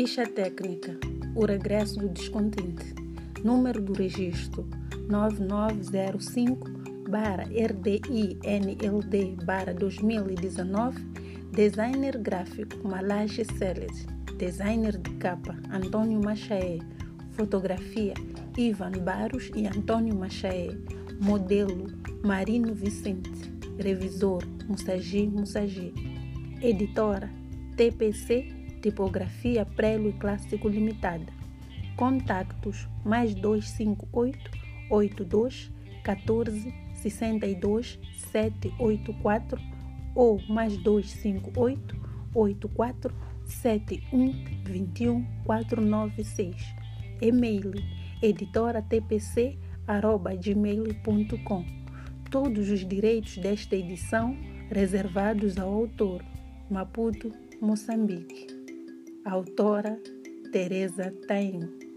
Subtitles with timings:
[0.00, 0.96] Ficha técnica:
[1.34, 2.94] O regresso do descontente.
[3.44, 4.66] Número do registro:
[5.10, 6.66] 9905
[7.76, 9.36] rdinld
[9.78, 11.04] 2019
[11.52, 14.06] Designer gráfico: Malage Celes.
[14.38, 16.78] Designer de capa: Antônio Machaé.
[17.32, 18.14] Fotografia:
[18.56, 20.70] Ivan Barros e Antônio Machaé.
[21.20, 21.92] Modelo:
[22.24, 23.52] Marino Vicente.
[23.78, 25.92] Revisor: Musagi Musagi.
[26.62, 27.28] Editora:
[27.76, 31.32] TPC tipografia Prelo e Clássico Limitada.
[31.96, 34.50] Contactos mais 258
[34.90, 35.70] 82
[36.02, 37.98] 14 62
[38.32, 39.60] 784
[40.14, 41.94] ou mais 258
[42.34, 44.32] 84 71
[44.64, 46.56] 21 496.
[47.20, 47.72] E-mail
[48.22, 51.64] editora tpc arroba gmail.com.
[52.30, 54.36] Todos os direitos desta edição
[54.70, 56.24] reservados ao autor.
[56.70, 58.59] Maputo, Moçambique.
[59.30, 59.96] Autora
[60.50, 61.89] Teresa Taim.